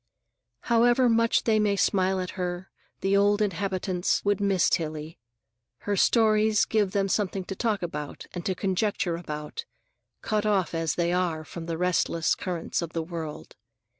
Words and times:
However 0.61 1.07
much 1.07 1.43
they 1.43 1.59
may 1.59 1.75
smile 1.75 2.19
at 2.19 2.31
her, 2.31 2.71
the 3.01 3.15
old 3.15 3.39
inhabitants 3.39 4.25
would 4.25 4.41
miss 4.41 4.67
Tillie. 4.67 5.19
Her 5.81 5.95
stories 5.95 6.65
give 6.65 6.91
them 6.93 7.07
something 7.07 7.43
to 7.43 7.55
talk 7.55 7.83
about 7.83 8.25
and 8.33 8.43
to 8.47 8.55
conjecture 8.55 9.15
about, 9.15 9.65
cut 10.23 10.43
off 10.43 10.73
as 10.73 10.95
they 10.95 11.13
are 11.13 11.45
from 11.45 11.67
the 11.67 11.77
restless 11.77 12.33
currents 12.33 12.81
of 12.81 12.93
the 12.93 13.03
world. 13.03 13.55